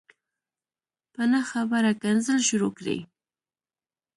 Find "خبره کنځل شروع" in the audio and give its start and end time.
1.51-2.71